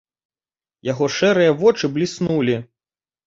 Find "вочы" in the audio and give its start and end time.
1.61-1.91